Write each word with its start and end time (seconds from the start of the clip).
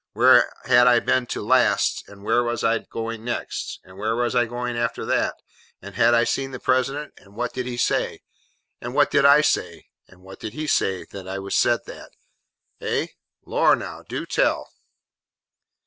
Where 0.13 0.51
had 0.65 0.87
I 0.87 0.99
been 0.99 1.27
to 1.27 1.43
last, 1.45 2.09
and 2.09 2.23
where 2.23 2.43
was 2.43 2.63
I 2.63 2.79
going 2.79 3.23
next, 3.23 3.79
and 3.83 3.99
where 3.99 4.15
was 4.15 4.33
I 4.33 4.45
going 4.45 4.75
after 4.75 5.05
that, 5.05 5.35
and 5.79 5.93
had 5.93 6.15
I 6.15 6.23
seen 6.23 6.49
the 6.49 6.59
President, 6.59 7.13
and 7.17 7.35
what 7.35 7.53
did 7.53 7.67
he 7.67 7.77
say, 7.77 8.21
and 8.81 8.95
what 8.95 9.11
did 9.11 9.25
I 9.25 9.41
say, 9.41 9.89
and 10.07 10.23
what 10.23 10.39
did 10.39 10.53
he 10.53 10.65
say 10.65 11.05
when 11.11 11.27
I 11.27 11.33
had 11.39 11.53
said 11.53 11.81
that? 11.85 12.13
Eh? 12.81 13.07
Lor 13.45 13.75
now! 13.75 14.01
do 14.01 14.25
tell! 14.25 14.71